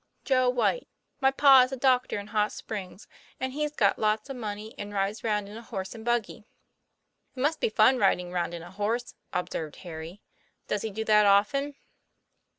[0.25, 0.87] '''Joe Whyte.
[1.19, 3.07] My pa is a doctor in Hot Springs,
[3.39, 6.47] and he's got lots of money, and rides round in a horse and buggy."
[6.85, 10.23] '* It must be fun riding round in a horse," observed Harry."
[10.69, 11.75] Does he do that often